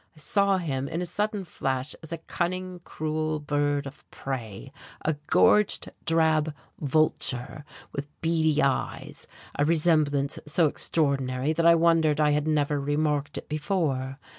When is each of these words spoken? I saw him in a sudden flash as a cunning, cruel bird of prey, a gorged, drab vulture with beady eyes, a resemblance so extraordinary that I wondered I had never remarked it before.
I 0.15 0.19
saw 0.19 0.57
him 0.57 0.87
in 0.87 0.99
a 0.99 1.05
sudden 1.05 1.43
flash 1.43 1.95
as 2.01 2.11
a 2.11 2.17
cunning, 2.17 2.79
cruel 2.83 3.39
bird 3.39 3.85
of 3.85 4.03
prey, 4.09 4.71
a 5.05 5.13
gorged, 5.27 5.91
drab 6.07 6.55
vulture 6.79 7.63
with 7.91 8.07
beady 8.19 8.63
eyes, 8.63 9.27
a 9.59 9.63
resemblance 9.63 10.39
so 10.47 10.65
extraordinary 10.65 11.53
that 11.53 11.67
I 11.67 11.75
wondered 11.75 12.19
I 12.19 12.31
had 12.31 12.47
never 12.47 12.79
remarked 12.79 13.37
it 13.37 13.47
before. 13.47 14.17